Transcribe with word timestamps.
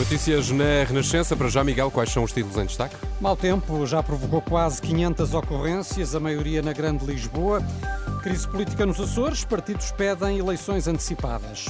Notícias 0.00 0.50
na 0.50 0.82
Renascença. 0.88 1.36
Para 1.36 1.50
já, 1.50 1.62
Miguel, 1.62 1.90
quais 1.90 2.10
são 2.10 2.24
os 2.24 2.32
títulos 2.32 2.56
em 2.56 2.64
destaque? 2.64 2.96
Mau 3.20 3.36
tempo 3.36 3.86
já 3.86 4.02
provocou 4.02 4.40
quase 4.40 4.80
500 4.80 5.34
ocorrências, 5.34 6.14
a 6.14 6.20
maioria 6.20 6.62
na 6.62 6.72
Grande 6.72 7.04
Lisboa. 7.04 7.62
Crise 8.22 8.48
política 8.48 8.86
nos 8.86 8.98
Açores, 8.98 9.44
partidos 9.44 9.92
pedem 9.92 10.38
eleições 10.38 10.88
antecipadas. 10.88 11.66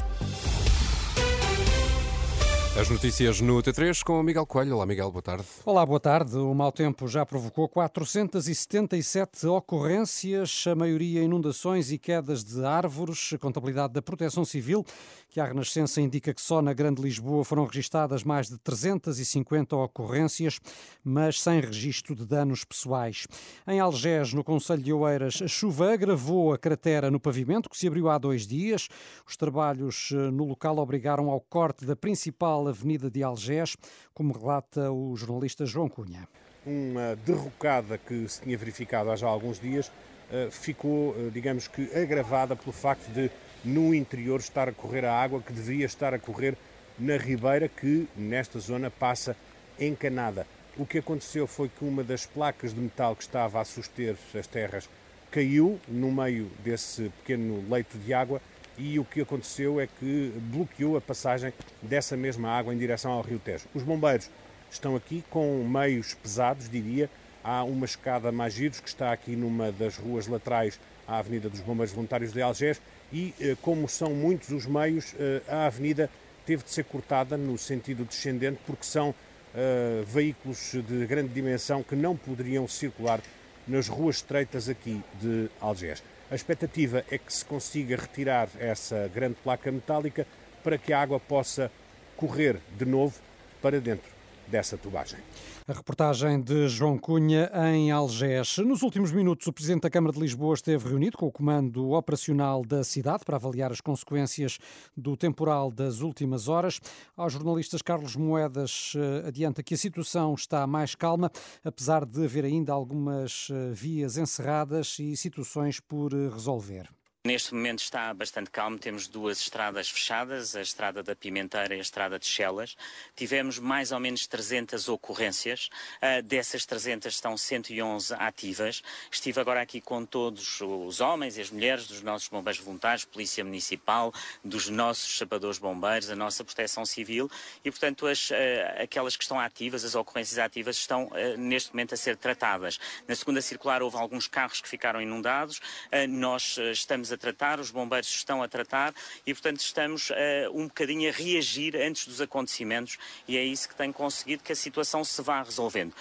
As 2.78 2.88
notícias 2.88 3.40
no 3.40 3.60
T3 3.60 4.00
com 4.04 4.20
o 4.20 4.22
Miguel 4.22 4.46
Coelho. 4.46 4.76
Olá, 4.76 4.86
Miguel, 4.86 5.10
boa 5.10 5.20
tarde. 5.20 5.44
Olá, 5.66 5.84
boa 5.84 5.98
tarde. 5.98 6.36
O 6.36 6.54
mau 6.54 6.70
tempo 6.70 7.08
já 7.08 7.26
provocou 7.26 7.68
477 7.68 9.44
ocorrências, 9.48 10.64
a 10.68 10.74
maioria 10.76 11.20
inundações 11.20 11.90
e 11.90 11.98
quedas 11.98 12.44
de 12.44 12.64
árvores. 12.64 13.32
A 13.34 13.38
contabilidade 13.38 13.92
da 13.92 14.00
Proteção 14.00 14.44
Civil, 14.44 14.86
que 15.28 15.40
a 15.40 15.46
Renascença 15.46 16.00
indica 16.00 16.32
que 16.32 16.40
só 16.40 16.62
na 16.62 16.72
Grande 16.72 17.02
Lisboa 17.02 17.44
foram 17.44 17.66
registadas 17.66 18.22
mais 18.22 18.48
de 18.48 18.56
350 18.56 19.74
ocorrências, 19.74 20.60
mas 21.02 21.42
sem 21.42 21.60
registro 21.60 22.14
de 22.14 22.24
danos 22.24 22.64
pessoais. 22.64 23.26
Em 23.66 23.80
Algés, 23.80 24.32
no 24.32 24.44
Conselho 24.44 24.82
de 24.82 24.92
Oeiras, 24.92 25.42
a 25.42 25.48
chuva 25.48 25.92
agravou 25.92 26.52
a 26.52 26.58
cratera 26.58 27.10
no 27.10 27.18
pavimento, 27.18 27.68
que 27.68 27.76
se 27.76 27.88
abriu 27.88 28.08
há 28.08 28.16
dois 28.16 28.46
dias. 28.46 28.88
Os 29.26 29.36
trabalhos 29.36 30.10
eh, 30.12 30.30
no 30.30 30.44
local 30.44 30.78
obrigaram 30.78 31.30
ao 31.30 31.40
corte 31.40 31.84
da 31.84 31.96
principal 31.96 32.59
Avenida 32.68 33.10
de 33.10 33.22
Algés, 33.22 33.76
como 34.12 34.32
relata 34.32 34.90
o 34.90 35.16
jornalista 35.16 35.64
João 35.64 35.88
Cunha. 35.88 36.28
Uma 36.66 37.16
derrocada 37.24 37.96
que 37.96 38.28
se 38.28 38.42
tinha 38.42 38.58
verificado 38.58 39.10
há 39.10 39.16
já 39.16 39.26
alguns 39.26 39.58
dias 39.58 39.90
eh, 40.30 40.48
ficou, 40.50 41.16
eh, 41.18 41.30
digamos 41.32 41.66
que, 41.66 41.90
agravada 41.96 42.54
pelo 42.54 42.72
facto 42.72 43.10
de, 43.10 43.30
no 43.64 43.92
interior, 43.94 44.38
estar 44.38 44.68
a 44.68 44.72
correr 44.72 45.04
a 45.04 45.12
água 45.12 45.40
que 45.40 45.52
deveria 45.52 45.86
estar 45.86 46.14
a 46.14 46.18
correr 46.18 46.56
na 46.98 47.16
ribeira, 47.16 47.68
que 47.68 48.06
nesta 48.16 48.60
zona 48.60 48.90
passa 48.90 49.36
encanada. 49.78 50.46
O 50.76 50.86
que 50.86 50.98
aconteceu 50.98 51.46
foi 51.46 51.68
que 51.68 51.84
uma 51.84 52.04
das 52.04 52.26
placas 52.26 52.72
de 52.72 52.80
metal 52.80 53.16
que 53.16 53.22
estava 53.22 53.60
a 53.60 53.64
suster 53.64 54.16
as 54.38 54.46
terras 54.46 54.88
caiu 55.30 55.80
no 55.88 56.12
meio 56.12 56.50
desse 56.62 57.10
pequeno 57.20 57.64
leito 57.68 57.98
de 57.98 58.14
água 58.14 58.40
e 58.80 58.98
o 58.98 59.04
que 59.04 59.20
aconteceu 59.20 59.78
é 59.78 59.86
que 59.86 60.32
bloqueou 60.50 60.96
a 60.96 61.00
passagem 61.02 61.52
dessa 61.82 62.16
mesma 62.16 62.48
água 62.48 62.74
em 62.74 62.78
direção 62.78 63.12
ao 63.12 63.20
Rio 63.20 63.38
Tejo. 63.38 63.66
Os 63.74 63.82
bombeiros 63.82 64.30
estão 64.70 64.96
aqui 64.96 65.22
com 65.28 65.62
meios 65.68 66.14
pesados, 66.14 66.68
diria. 66.68 67.10
Há 67.44 67.62
uma 67.62 67.84
escada 67.84 68.32
Magiros 68.32 68.80
que 68.80 68.88
está 68.88 69.12
aqui 69.12 69.36
numa 69.36 69.70
das 69.70 69.98
ruas 69.98 70.26
laterais 70.26 70.80
à 71.06 71.18
Avenida 71.18 71.50
dos 71.50 71.60
Bombeiros 71.60 71.92
Voluntários 71.92 72.32
de 72.32 72.40
Algés 72.40 72.80
e, 73.12 73.34
eh, 73.40 73.56
como 73.60 73.88
são 73.88 74.14
muitos 74.14 74.50
os 74.50 74.66
meios, 74.66 75.14
eh, 75.18 75.42
a 75.48 75.66
avenida 75.66 76.08
teve 76.46 76.62
de 76.64 76.70
ser 76.70 76.84
cortada 76.84 77.36
no 77.36 77.58
sentido 77.58 78.04
descendente 78.04 78.60
porque 78.66 78.84
são 78.84 79.10
uh, 79.10 80.04
veículos 80.04 80.72
de 80.72 81.06
grande 81.06 81.28
dimensão 81.28 81.82
que 81.82 81.94
não 81.94 82.16
poderiam 82.16 82.66
circular 82.66 83.20
nas 83.68 83.88
ruas 83.88 84.16
estreitas 84.16 84.68
aqui 84.68 85.00
de 85.20 85.48
Algés. 85.60 86.02
A 86.30 86.34
expectativa 86.36 87.04
é 87.10 87.18
que 87.18 87.32
se 87.32 87.44
consiga 87.44 87.96
retirar 87.96 88.48
essa 88.58 89.10
grande 89.12 89.36
placa 89.42 89.72
metálica 89.72 90.24
para 90.62 90.78
que 90.78 90.92
a 90.92 91.00
água 91.00 91.18
possa 91.18 91.72
correr 92.16 92.60
de 92.78 92.84
novo 92.84 93.18
para 93.60 93.80
dentro 93.80 94.19
dessa 94.50 94.76
tubagem. 94.76 95.18
A 95.66 95.72
reportagem 95.72 96.40
de 96.40 96.68
João 96.68 96.98
Cunha 96.98 97.50
em 97.72 97.92
Algés. 97.92 98.58
Nos 98.58 98.82
últimos 98.82 99.12
minutos, 99.12 99.46
o 99.46 99.52
Presidente 99.52 99.82
da 99.82 99.90
Câmara 99.90 100.12
de 100.12 100.18
Lisboa 100.18 100.54
esteve 100.54 100.88
reunido 100.88 101.16
com 101.16 101.26
o 101.26 101.32
Comando 101.32 101.92
Operacional 101.92 102.64
da 102.64 102.82
cidade 102.82 103.24
para 103.24 103.36
avaliar 103.36 103.70
as 103.70 103.80
consequências 103.80 104.58
do 104.96 105.16
temporal 105.16 105.70
das 105.70 106.00
últimas 106.00 106.48
horas. 106.48 106.80
Aos 107.16 107.32
jornalistas, 107.32 107.82
Carlos 107.82 108.16
Moedas 108.16 108.94
eh, 108.96 109.28
adianta 109.28 109.62
que 109.62 109.74
a 109.74 109.78
situação 109.78 110.34
está 110.34 110.66
mais 110.66 110.96
calma, 110.96 111.30
apesar 111.62 112.04
de 112.04 112.24
haver 112.24 112.44
ainda 112.44 112.72
algumas 112.72 113.48
eh, 113.50 113.70
vias 113.72 114.16
encerradas 114.16 114.98
e 114.98 115.16
situações 115.16 115.78
por 115.78 116.12
eh, 116.12 116.28
resolver. 116.28 116.88
Neste 117.22 117.52
momento 117.52 117.80
está 117.80 118.14
bastante 118.14 118.48
calmo, 118.48 118.78
temos 118.78 119.06
duas 119.06 119.42
estradas 119.42 119.90
fechadas, 119.90 120.56
a 120.56 120.62
estrada 120.62 121.02
da 121.02 121.14
Pimenteira 121.14 121.74
e 121.74 121.78
a 121.78 121.82
estrada 121.82 122.18
de 122.18 122.24
Chelas. 122.24 122.78
Tivemos 123.14 123.58
mais 123.58 123.92
ou 123.92 124.00
menos 124.00 124.26
300 124.26 124.88
ocorrências, 124.88 125.68
uh, 125.96 126.22
dessas 126.22 126.64
300 126.64 127.12
estão 127.12 127.36
111 127.36 128.14
ativas. 128.14 128.82
Estive 129.12 129.38
agora 129.38 129.60
aqui 129.60 129.82
com 129.82 130.02
todos 130.02 130.62
os 130.62 131.02
homens 131.02 131.36
e 131.36 131.42
as 131.42 131.50
mulheres 131.50 131.86
dos 131.86 132.00
nossos 132.00 132.26
bombeiros 132.28 132.58
voluntários, 132.58 133.04
Polícia 133.04 133.44
Municipal, 133.44 134.14
dos 134.42 134.70
nossos 134.70 135.10
chapadores 135.10 135.58
bombeiros, 135.58 136.08
a 136.08 136.16
nossa 136.16 136.42
Proteção 136.42 136.86
Civil 136.86 137.30
e, 137.62 137.70
portanto, 137.70 138.06
as, 138.06 138.30
uh, 138.30 138.34
aquelas 138.82 139.14
que 139.14 139.24
estão 139.24 139.38
ativas, 139.38 139.84
as 139.84 139.94
ocorrências 139.94 140.38
ativas, 140.38 140.76
estão 140.76 141.08
uh, 141.08 141.36
neste 141.36 141.70
momento 141.74 141.92
a 141.92 141.98
ser 141.98 142.16
tratadas. 142.16 142.80
Na 143.06 143.14
segunda 143.14 143.42
circular 143.42 143.82
houve 143.82 143.98
alguns 143.98 144.26
carros 144.26 144.62
que 144.62 144.68
ficaram 144.70 145.02
inundados, 145.02 145.60
nós 146.08 146.56
estamos 146.72 147.09
a 147.12 147.16
tratar, 147.16 147.60
os 147.60 147.70
bombeiros 147.70 148.08
estão 148.08 148.42
a 148.42 148.48
tratar 148.48 148.94
e, 149.26 149.32
portanto, 149.32 149.60
estamos 149.60 150.10
uh, 150.10 150.14
um 150.52 150.64
bocadinho 150.64 151.08
a 151.08 151.12
reagir 151.12 151.76
antes 151.76 152.06
dos 152.06 152.20
acontecimentos 152.20 152.98
e 153.26 153.36
é 153.36 153.44
isso 153.44 153.68
que 153.68 153.74
tem 153.74 153.92
conseguido 153.92 154.42
que 154.42 154.52
a 154.52 154.56
situação 154.56 155.04
se 155.04 155.20
vá 155.22 155.42
resolvendo. 155.42 155.92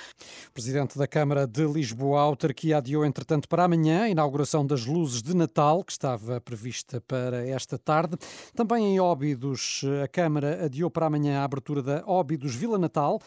Presidente 0.54 0.98
da 0.98 1.08
Câmara 1.08 1.48
de 1.48 1.66
Lisboa, 1.66 2.20
a 2.20 2.24
autarquia 2.24 2.78
adiou, 2.78 3.06
entretanto, 3.06 3.48
para 3.48 3.64
amanhã 3.64 4.04
a 4.04 4.10
inauguração 4.10 4.66
das 4.66 4.86
luzes 4.86 5.22
de 5.22 5.36
Natal, 5.36 5.84
que 5.84 5.92
estava 5.92 6.40
prevista 6.42 7.02
para 7.02 7.48
esta 7.48 7.78
tarde. 7.78 8.18
Também 8.56 8.86
em 8.86 9.00
Óbidos, 9.00 9.82
a 10.04 10.08
Câmara 10.08 10.66
adiou 10.66 10.90
para 10.90 11.06
amanhã 11.06 11.40
a 11.40 11.44
abertura 11.44 11.82
da 11.82 12.04
Óbidos 12.06 12.56
Vila 12.56 12.78
Natal. 12.78 13.20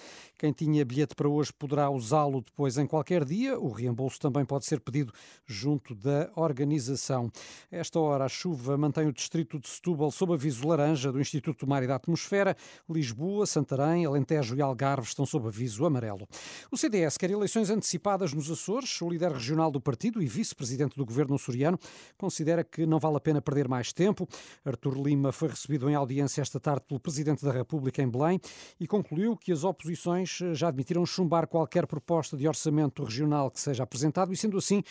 Quem 0.42 0.50
tinha 0.50 0.84
bilhete 0.84 1.14
para 1.14 1.28
hoje 1.28 1.52
poderá 1.52 1.88
usá-lo 1.88 2.40
depois 2.40 2.76
em 2.76 2.84
qualquer 2.84 3.24
dia. 3.24 3.56
O 3.60 3.70
reembolso 3.70 4.18
também 4.18 4.44
pode 4.44 4.66
ser 4.66 4.80
pedido 4.80 5.12
junto 5.46 5.94
da 5.94 6.32
organização. 6.34 7.30
Esta 7.70 8.00
hora, 8.00 8.24
a 8.24 8.28
chuva 8.28 8.76
mantém 8.76 9.06
o 9.06 9.12
distrito 9.12 9.60
de 9.60 9.68
Setúbal 9.68 10.10
sob 10.10 10.32
aviso 10.32 10.66
laranja 10.66 11.12
do 11.12 11.20
Instituto 11.20 11.64
do 11.64 11.70
Mar 11.70 11.84
e 11.84 11.86
da 11.86 11.94
Atmosfera. 11.94 12.56
Lisboa, 12.90 13.46
Santarém, 13.46 14.04
Alentejo 14.04 14.56
e 14.56 14.60
Algarve 14.60 15.06
estão 15.06 15.24
sob 15.24 15.46
aviso 15.46 15.86
amarelo. 15.86 16.26
O 16.72 16.76
CDS 16.76 17.16
quer 17.16 17.30
eleições 17.30 17.70
antecipadas 17.70 18.32
nos 18.32 18.50
Açores. 18.50 19.00
O 19.00 19.08
líder 19.08 19.30
regional 19.30 19.70
do 19.70 19.80
partido 19.80 20.20
e 20.20 20.26
vice-presidente 20.26 20.96
do 20.96 21.06
governo 21.06 21.36
açoriano 21.36 21.78
considera 22.18 22.64
que 22.64 22.84
não 22.84 22.98
vale 22.98 23.18
a 23.18 23.20
pena 23.20 23.40
perder 23.40 23.68
mais 23.68 23.92
tempo. 23.92 24.26
Artur 24.64 25.00
Lima 25.00 25.30
foi 25.30 25.50
recebido 25.50 25.88
em 25.88 25.94
audiência 25.94 26.42
esta 26.42 26.58
tarde 26.58 26.82
pelo 26.88 26.98
presidente 26.98 27.44
da 27.44 27.52
República 27.52 28.02
em 28.02 28.10
Belém 28.10 28.40
e 28.80 28.88
concluiu 28.88 29.36
que 29.36 29.52
as 29.52 29.62
oposições 29.62 30.31
já 30.52 30.68
admitiram 30.68 31.04
chumbar 31.04 31.46
qualquer 31.46 31.86
proposta 31.86 32.36
de 32.36 32.46
orçamento 32.46 33.04
regional 33.04 33.50
que 33.50 33.60
seja 33.60 33.82
apresentado 33.82 34.32
e, 34.32 34.36
sendo 34.36 34.58
assim, 34.58 34.82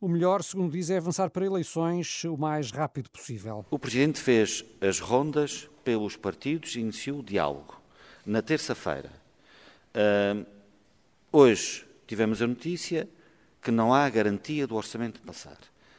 o 0.00 0.08
melhor, 0.08 0.42
segundo 0.42 0.72
diz, 0.72 0.90
é 0.90 0.96
avançar 0.96 1.30
para 1.30 1.46
eleições 1.46 2.24
o 2.24 2.36
mais 2.36 2.70
rápido 2.70 3.10
possível. 3.10 3.64
O 3.70 3.78
Presidente 3.78 4.20
fez 4.20 4.64
as 4.80 4.98
rondas 4.98 5.68
pelos 5.84 6.16
partidos 6.16 6.74
e 6.76 6.80
iniciou 6.80 7.20
o 7.20 7.22
diálogo 7.22 7.80
na 8.24 8.42
terça-feira. 8.42 9.10
Uh, 9.94 10.46
hoje 11.32 11.86
tivemos 12.06 12.40
a 12.42 12.46
notícia 12.46 13.08
que 13.62 13.70
não 13.70 13.92
há 13.92 14.08
garantia 14.08 14.66
do 14.66 14.74
orçamento 14.74 15.20
passar. 15.20 15.58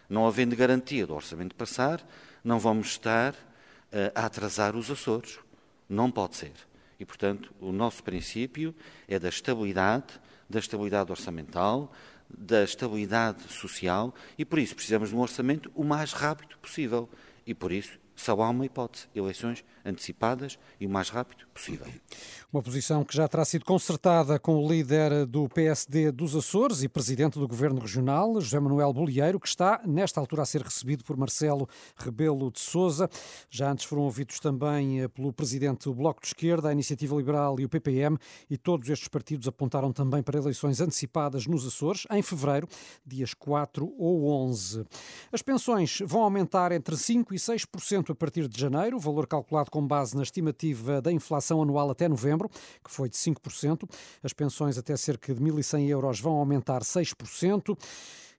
Não 0.10 0.28
havendo 0.28 0.56
garantia 0.56 1.08
do 1.08 1.14
orçamento 1.14 1.56
passar, 1.56 2.06
não 2.44 2.60
vamos 2.60 2.88
estar 2.88 3.34
uh, 3.34 4.12
a 4.16 4.26
atrasar 4.26 4.76
os 4.76 4.90
Açores. 4.90 5.40
Não 5.90 6.10
pode 6.10 6.38
ser. 6.38 6.54
E, 7.02 7.06
portanto, 7.06 7.52
o 7.60 7.72
nosso 7.72 8.04
princípio 8.04 8.76
é 9.08 9.18
da 9.18 9.28
estabilidade, 9.28 10.22
da 10.48 10.60
estabilidade 10.60 11.10
orçamental, 11.10 11.92
da 12.30 12.64
estabilidade 12.64 13.42
social 13.52 14.14
e, 14.38 14.46
por 14.46 14.60
isso, 14.60 14.76
precisamos 14.76 15.10
de 15.10 15.16
um 15.16 15.20
orçamento 15.20 15.72
o 15.74 15.84
mais 15.84 16.14
rápido 16.14 16.56
possível. 16.60 17.10
E, 17.44 17.56
por 17.56 17.72
isso, 17.72 17.98
só 18.22 18.40
há 18.42 18.50
uma 18.50 18.66
hipótese: 18.66 19.08
eleições 19.16 19.64
antecipadas 19.84 20.60
e 20.80 20.86
o 20.86 20.90
mais 20.90 21.10
rápido 21.10 21.46
possível. 21.54 21.88
Uma 22.52 22.62
posição 22.62 23.04
que 23.04 23.16
já 23.16 23.28
terá 23.28 23.44
sido 23.46 23.66
concertada 23.66 24.38
com 24.38 24.56
o 24.56 24.68
líder 24.68 25.26
do 25.26 25.48
PSD 25.50 26.12
dos 26.12 26.36
Açores 26.36 26.84
e 26.84 26.90
presidente 26.90 27.40
do 27.40 27.48
Governo 27.48 27.80
Regional, 27.80 28.40
José 28.40 28.60
Manuel 28.60 28.94
Bolieiro, 28.94 29.40
que 29.40 29.48
está, 29.48 29.82
nesta 29.86 30.20
altura, 30.20 30.44
a 30.44 30.46
ser 30.46 30.62
recebido 30.62 31.04
por 31.04 31.18
Marcelo 31.18 31.68
Rebelo 31.96 32.52
de 32.52 32.60
Souza. 32.60 33.10
Já 33.50 33.72
antes 33.72 33.86
foram 33.86 34.04
ouvidos 34.04 34.40
também 34.40 35.02
eh, 35.02 35.08
pelo 35.08 35.34
presidente 35.34 35.86
do 35.86 35.94
Bloco 35.94 36.22
de 36.22 36.28
Esquerda, 36.28 36.70
a 36.70 36.72
Iniciativa 36.72 37.16
Liberal 37.16 37.60
e 37.60 37.66
o 37.66 37.70
PPM, 37.70 38.18
e 38.50 38.58
todos 38.58 38.90
estes 38.90 39.08
partidos 39.08 39.48
apontaram 39.48 39.92
também 39.92 40.22
para 40.22 40.38
eleições 40.38 40.82
antecipadas 40.82 41.48
nos 41.48 41.66
Açores, 41.66 42.06
em 42.12 42.22
fevereiro, 42.22 42.68
dias 43.06 43.34
4 43.34 43.94
ou 43.98 44.28
11. 44.28 44.86
As 45.32 45.42
pensões 45.42 46.00
vão 46.06 46.22
aumentar 46.22 46.72
entre 46.72 46.96
5% 46.96 47.28
e 47.32 47.36
6% 47.36 48.11
a 48.12 48.16
partir 48.16 48.48
de 48.48 48.60
janeiro, 48.60 49.00
valor 49.00 49.28
calculado 49.28 49.72
com 49.72 49.86
base 49.86 50.16
na 50.16 50.24
estimativa 50.24 51.02
da 51.02 51.12
inflação 51.12 51.62
anual 51.62 51.90
até 51.90 52.08
novembro, 52.08 52.50
que 52.84 52.92
foi 52.92 53.10
de 53.10 53.16
5%. 53.16 53.90
As 54.24 54.34
pensões 54.34 54.78
até 54.78 54.96
cerca 54.96 55.34
de 55.34 55.42
1.100 55.42 55.88
euros 55.88 56.20
vão 56.20 56.34
aumentar 56.34 56.82
6%. 56.82 57.78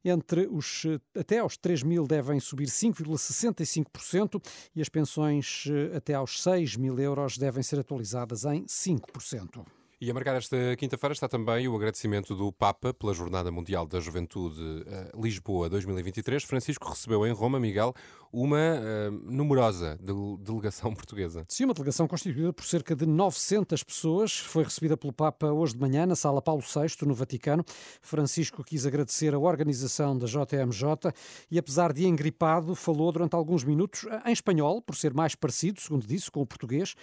Entre 0.05 0.49
os 0.51 0.85
até 1.17 1.39
aos 1.39 1.57
3 1.57 1.85
mil 1.85 2.07
devem 2.07 2.41
subir 2.41 2.67
5,65% 2.67 4.43
e 4.75 4.83
as 4.83 4.89
pensões 4.89 5.65
eh, 5.69 5.97
até 5.97 6.15
aos 6.15 6.43
6 6.43 6.77
mil 6.77 6.99
euros 6.99 7.39
devem 7.39 7.63
ser 7.63 7.79
atualizadas 7.79 8.45
em 8.45 8.65
5%. 8.65 9.65
E 10.03 10.11
a 10.11 10.15
marcar 10.15 10.35
esta 10.35 10.57
quinta-feira 10.77 11.13
está 11.13 11.29
também 11.29 11.69
o 11.69 11.77
agradecimento 11.77 12.35
do 12.35 12.51
Papa 12.51 12.93
pela 12.93 13.15
Jornada 13.15 13.53
Mundial 13.53 13.87
da 13.87 14.01
Juventude 14.01 14.61
uh, 14.61 15.23
Lisboa 15.23 15.69
2023. 15.69 16.43
Francisco 16.43 16.89
recebeu 16.89 17.25
em 17.25 17.31
Roma, 17.31 17.61
Miguel, 17.61 17.95
uma 18.33 18.57
uh, 18.57 19.11
numerosa 19.31 19.99
delegação 20.41 20.95
portuguesa. 20.95 21.45
Sim, 21.49 21.65
uma 21.67 21.75
delegação 21.75 22.09
constituída 22.09 22.53
por 22.53 22.65
cerca 22.65 22.97
de 22.97 23.07
900 23.07 23.83
pessoas. 23.83 24.39
Foi 24.39 24.65
recebida 24.65 24.97
pelo 24.97 25.13
Papa 25.13 25.49
hoje 25.53 25.75
de 25.75 25.81
manhã 25.81 26.07
na 26.07 26.17
Sala 26.17 26.41
Paulo 26.41 26.63
VI, 26.63 27.07
no 27.07 27.15
Vaticano. 27.15 27.65
Francisco 28.01 28.65
quis 28.65 28.87
agradecer 28.87 29.35
a 29.35 29.39
organização 29.39 30.17
da 30.17 30.27
JMJ 30.27 31.13
e, 31.51 31.59
apesar 31.59 31.93
de 31.93 32.07
engripado, 32.07 32.75
falou 32.75 33.13
durante 33.13 33.35
alguns 33.35 33.63
minutos 33.63 34.07
em 34.25 34.33
espanhol, 34.33 34.81
por 34.81 34.97
ser 34.97 35.13
mais 35.13 35.35
parecido, 35.35 35.81
segundo 35.81 36.07
disse, 36.07 36.31
com 36.31 36.41
o 36.41 36.47
português, 36.47 36.95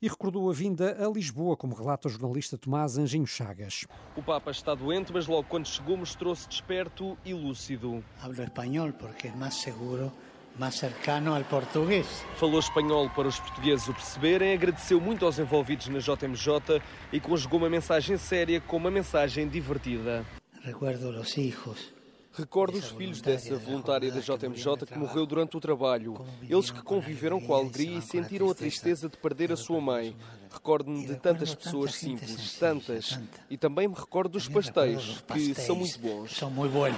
e 0.00 0.08
recordou 0.08 0.50
a 0.50 0.52
vinda 0.52 0.96
a 1.04 1.08
Lisboa, 1.10 1.56
como 1.56 1.74
relata 1.74 2.08
o 2.08 2.10
jornalista 2.10 2.38
jornalista 2.38 2.56
Tomás 2.56 2.96
Anjinho 2.96 3.26
Chagas. 3.26 3.86
O 4.16 4.22
Papa 4.22 4.50
está 4.50 4.74
doente, 4.74 5.12
mas 5.12 5.26
logo 5.26 5.48
quando 5.48 5.66
chegou 5.66 5.96
mostrou-se 5.96 6.48
desperto 6.48 7.18
e 7.24 7.34
lúcido. 7.34 8.04
Hablo 8.20 8.42
espanhol 8.42 8.92
porque 8.92 9.28
é 9.28 9.32
mais 9.32 9.54
seguro 9.54 10.12
mais 10.58 10.74
cercano 10.74 11.34
ao 11.34 11.44
português. 11.44 12.24
Falou 12.36 12.58
espanhol 12.58 13.08
para 13.10 13.28
os 13.28 13.38
portugueses 13.38 13.88
o 13.88 13.94
perceberem, 13.94 14.52
agradeceu 14.52 15.00
muito 15.00 15.24
aos 15.24 15.38
envolvidos 15.38 15.88
na 15.88 15.98
JMJ 16.00 16.82
e 17.12 17.20
conjugou 17.20 17.58
uma 17.58 17.70
mensagem 17.70 18.16
séria 18.18 18.60
com 18.60 18.76
uma 18.76 18.90
mensagem 18.90 19.48
divertida. 19.48 20.24
Recuerdo 20.62 21.08
os 21.10 21.32
filhos 21.32 21.98
Recordo 22.38 22.78
os 22.78 22.90
filhos 22.90 23.20
dessa 23.20 23.56
voluntária 23.56 24.12
da 24.12 24.20
JMJ 24.20 24.86
que 24.86 24.96
morreu 24.96 25.26
durante 25.26 25.56
o 25.56 25.60
trabalho. 25.60 26.24
Eles 26.48 26.70
que 26.70 26.80
conviveram 26.82 27.40
com 27.40 27.52
a 27.52 27.58
alegria 27.58 27.98
e 27.98 28.02
sentiram 28.02 28.48
a 28.48 28.54
tristeza 28.54 29.08
de 29.08 29.16
perder 29.16 29.50
a 29.50 29.56
sua 29.56 29.80
mãe. 29.80 30.14
Recordo-me 30.48 31.04
de 31.04 31.16
tantas 31.16 31.52
pessoas 31.52 31.94
simples, 31.94 32.56
tantas. 32.56 33.18
E 33.50 33.56
também 33.56 33.88
me 33.88 33.94
recordo 33.94 34.32
dos 34.32 34.48
pastéis, 34.48 35.20
que 35.26 35.52
são 35.52 35.74
muito 35.74 35.98
bons. 35.98 36.36
São 36.36 36.48
muito 36.48 36.72
bons. 36.72 36.94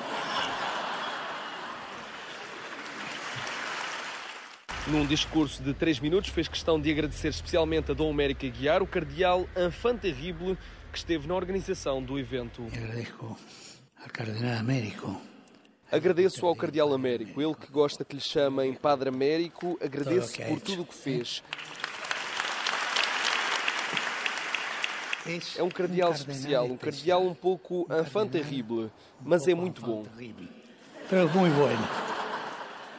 Num 4.86 5.06
discurso 5.06 5.62
de 5.62 5.74
três 5.74 6.00
minutos, 6.00 6.30
fez 6.30 6.48
questão 6.48 6.80
de 6.80 6.90
agradecer 6.90 7.28
especialmente 7.28 7.90
a 7.90 7.94
Dom 7.94 8.10
América 8.10 8.46
Guiar, 8.48 8.82
o 8.82 8.86
cardeal 8.86 9.46
Terrible, 10.00 10.56
que 10.90 10.98
esteve 10.98 11.28
na 11.28 11.34
organização 11.34 12.02
do 12.02 12.18
evento. 12.18 12.66
Agradeço 12.72 13.36
ao 14.02 14.08
cardeal 14.10 14.58
Américo 14.58 15.20
Agradeço 15.92 16.46
ao 16.46 16.54
Cardeal 16.54 16.94
Américo, 16.94 17.42
ele 17.42 17.54
que 17.54 17.70
gosta 17.70 18.04
que 18.04 18.14
lhe 18.14 18.22
chamem 18.22 18.72
Padre 18.72 19.08
Américo, 19.08 19.76
agradeço 19.82 20.40
por 20.40 20.60
tudo 20.60 20.82
o 20.82 20.86
que 20.86 20.94
fez. 20.94 21.42
É 25.56 25.62
um 25.62 25.68
cardeal 25.68 26.12
especial, 26.12 26.66
um 26.66 26.76
cardeal 26.76 27.26
um 27.26 27.34
pouco 27.34 27.88
enfant 28.00 28.30
terrible, 28.30 28.90
mas 29.20 29.48
é 29.48 29.54
muito 29.54 29.82
bom. 29.82 30.04
Muito 30.16 30.48
bom. 31.12 32.09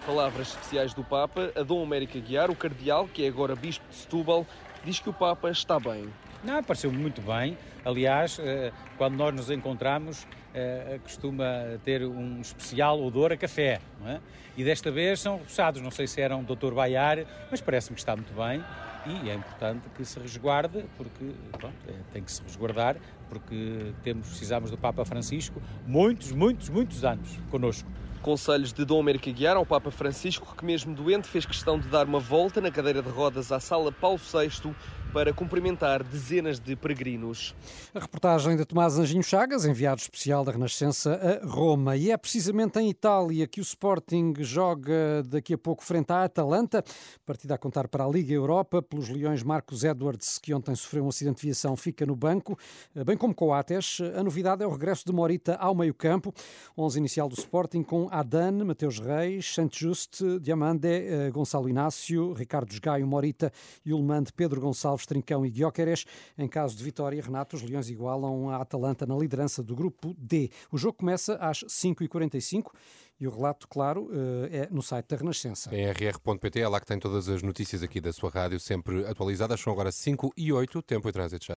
Palavras 0.05 0.49
especiais 0.49 0.93
do 0.95 1.03
Papa, 1.03 1.51
a 1.55 1.61
Dom 1.61 1.83
América 1.83 2.19
Guiar, 2.19 2.49
o 2.49 2.55
cardeal, 2.55 3.07
que 3.07 3.23
é 3.23 3.27
agora 3.27 3.55
bispo 3.55 3.85
de 3.87 3.95
Setúbal, 3.95 4.47
diz 4.83 4.99
que 4.99 5.09
o 5.09 5.13
Papa 5.13 5.51
está 5.51 5.79
bem. 5.79 6.09
Não, 6.43 6.63
pareceu 6.63 6.91
muito 6.91 7.21
bem. 7.21 7.55
Aliás, 7.85 8.39
eh, 8.39 8.71
quando 8.97 9.15
nós 9.15 9.33
nos 9.33 9.51
encontramos, 9.51 10.25
eh, 10.55 10.99
costuma 11.03 11.45
ter 11.85 12.03
um 12.03 12.41
especial 12.41 12.99
odor 13.01 13.31
a 13.31 13.37
café, 13.37 13.79
é? 14.05 14.19
E 14.57 14.63
desta 14.63 14.89
vez 14.89 15.19
são 15.19 15.37
repousados. 15.37 15.81
Não 15.81 15.91
sei 15.91 16.07
se 16.07 16.19
era 16.19 16.35
um 16.35 16.43
Dr. 16.43 16.73
Baiar, 16.73 17.19
mas 17.51 17.61
parece-me 17.61 17.95
que 17.95 18.01
está 18.01 18.15
muito 18.15 18.33
bem 18.33 18.63
e 19.05 19.29
é 19.29 19.33
importante 19.35 19.87
que 19.95 20.03
se 20.03 20.19
resguarde, 20.19 20.83
porque 20.97 21.31
pronto, 21.51 21.75
é, 21.87 21.93
tem 22.13 22.23
que 22.23 22.31
se 22.31 22.41
resguardar, 22.41 22.97
porque 23.29 23.93
temos, 24.03 24.27
precisamos 24.27 24.69
do 24.69 24.77
Papa 24.77 25.05
Francisco 25.05 25.61
muitos, 25.85 26.31
muitos, 26.31 26.69
muitos 26.69 27.03
anos 27.03 27.39
connosco. 27.49 27.89
Conselhos 28.21 28.71
de 28.71 28.85
Dom 28.85 28.99
América 28.99 29.31
Guiar 29.31 29.57
ao 29.57 29.65
Papa 29.65 29.89
Francisco, 29.89 30.55
que 30.55 30.63
mesmo 30.63 30.93
doente 30.93 31.27
fez 31.27 31.43
questão 31.43 31.79
de 31.79 31.87
dar 31.87 32.05
uma 32.05 32.19
volta 32.19 32.61
na 32.61 32.69
cadeira 32.69 33.01
de 33.01 33.09
rodas 33.09 33.51
à 33.51 33.59
Sala 33.59 33.91
Paulo 33.91 34.19
VI 34.19 34.73
para 35.13 35.33
cumprimentar 35.33 36.03
dezenas 36.03 36.57
de 36.59 36.75
peregrinos. 36.75 37.53
A 37.93 37.99
reportagem 37.99 38.55
de 38.55 38.65
Tomás 38.65 38.97
Anjinho 38.97 39.23
Chagas, 39.23 39.65
enviado 39.65 39.99
especial 39.99 40.45
da 40.45 40.53
Renascença 40.53 41.19
a 41.43 41.45
Roma. 41.45 41.97
E 41.97 42.11
é 42.11 42.17
precisamente 42.17 42.79
em 42.79 42.89
Itália 42.89 43.45
que 43.45 43.59
o 43.59 43.61
Sporting 43.61 44.33
joga 44.39 45.21
daqui 45.27 45.53
a 45.53 45.57
pouco 45.57 45.83
frente 45.83 46.11
à 46.11 46.23
Atalanta, 46.23 46.81
partida 47.25 47.55
a 47.55 47.57
contar 47.57 47.89
para 47.89 48.05
a 48.05 48.07
Liga 48.07 48.33
Europa, 48.33 48.81
pelos 48.81 49.09
Leões 49.09 49.43
Marcos 49.43 49.83
Edwards, 49.83 50.39
que 50.39 50.53
ontem 50.53 50.73
sofreu 50.75 51.03
um 51.03 51.09
acidente 51.09 51.41
de 51.41 51.47
viação, 51.47 51.75
fica 51.75 52.05
no 52.05 52.15
banco, 52.15 52.57
bem 53.05 53.17
como 53.17 53.35
Coates. 53.35 53.99
A 54.17 54.23
novidade 54.23 54.63
é 54.63 54.67
o 54.67 54.71
regresso 54.71 55.05
de 55.05 55.11
Morita 55.11 55.55
ao 55.55 55.75
meio-campo. 55.75 56.33
11 56.77 56.99
inicial 56.99 57.27
do 57.27 57.35
Sporting 57.35 57.83
com 57.83 58.07
Adan, 58.11 58.63
Mateus 58.63 58.99
Reis, 58.99 59.53
Santos 59.53 60.07
Diamande, 60.41 60.87
eh, 60.87 61.29
Gonçalo 61.31 61.67
Inácio, 61.67 62.33
Ricardo 62.33 62.73
Gaio, 62.81 63.05
Morita, 63.05 63.51
Yulmande, 63.85 64.31
Pedro 64.31 64.61
Gonçalves 64.61 65.00
Alves, 65.01 65.05
Trincão 65.05 65.45
e 65.45 65.49
Guioqueres. 65.49 66.05
Em 66.37 66.47
caso 66.47 66.75
de 66.77 66.83
vitória, 66.83 67.21
Renato, 67.21 67.55
os 67.55 67.61
Leões 67.61 67.89
igualam 67.89 68.49
a 68.49 68.57
Atalanta 68.57 69.05
na 69.05 69.15
liderança 69.15 69.63
do 69.63 69.75
grupo 69.75 70.15
D. 70.17 70.49
O 70.71 70.77
jogo 70.77 70.97
começa 70.97 71.35
às 71.35 71.63
5h45 71.63 72.71
e 73.19 73.27
o 73.27 73.31
relato, 73.31 73.67
claro, 73.67 74.09
eh, 74.11 74.63
é 74.63 74.67
no 74.71 74.81
site 74.81 75.07
da 75.07 75.17
Renascença. 75.17 75.73
Em 75.75 75.85
rr.pt 75.85 76.59
é 76.59 76.67
lá 76.67 76.79
que 76.79 76.87
tem 76.87 76.97
todas 76.97 77.29
as 77.29 77.43
notícias 77.43 77.83
aqui 77.83 78.01
da 78.01 78.11
sua 78.11 78.29
rádio, 78.29 78.59
sempre 78.59 79.05
atualizadas. 79.05 79.59
São 79.59 79.73
agora 79.73 79.91
5 79.91 80.33
e 80.35 80.51
8, 80.51 80.81
tempo 80.81 81.07
e 81.07 81.11
trânsito 81.11 81.45
já. 81.45 81.53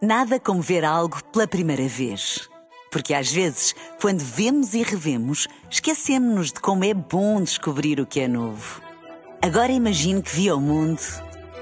Nada 0.00 0.38
como 0.38 0.60
ver 0.60 0.84
algo 0.84 1.22
pela 1.32 1.46
primeira 1.46 1.86
vez. 1.88 2.48
Porque 2.90 3.12
às 3.12 3.32
vezes, 3.32 3.74
quando 4.00 4.20
vemos 4.20 4.74
e 4.74 4.82
revemos, 4.84 5.48
esquecemos-nos 5.68 6.52
de 6.52 6.60
como 6.60 6.84
é 6.84 6.94
bom 6.94 7.42
descobrir 7.42 7.98
o 7.98 8.06
que 8.06 8.20
é 8.20 8.28
novo. 8.28 8.80
Agora 9.42 9.72
imagine 9.72 10.22
que 10.22 10.34
viu 10.36 10.56
o 10.56 10.60
mundo 10.60 11.00